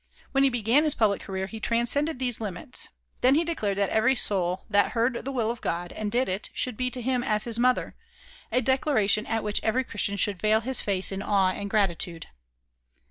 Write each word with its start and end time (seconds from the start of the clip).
When 0.31 0.43
he 0.43 0.49
began 0.49 0.83
his 0.83 0.95
public 0.95 1.21
career 1.21 1.45
he 1.45 1.59
transcended 1.59 2.17
these 2.17 2.41
limits. 2.41 2.89
Then 3.21 3.35
he 3.35 3.43
declared 3.43 3.77
that 3.77 3.91
every 3.91 4.15
soul 4.15 4.65
that 4.67 4.93
heard 4.93 5.23
the 5.23 5.31
will 5.31 5.51
of 5.51 5.61
God, 5.61 5.91
and 5.91 6.11
did 6.11 6.27
it, 6.27 6.49
should 6.55 6.75
be 6.75 6.89
to 6.89 7.03
him 7.03 7.23
as 7.23 7.43
his 7.43 7.59
mother 7.59 7.93
a 8.51 8.63
declaration 8.63 9.27
at 9.27 9.43
which 9.43 9.61
every 9.63 9.83
Christian 9.83 10.17
should 10.17 10.41
veil 10.41 10.61
his 10.61 10.81
face 10.81 11.11
in 11.11 11.21
awe 11.21 11.49
and 11.51 11.69
gratitude. 11.69 12.25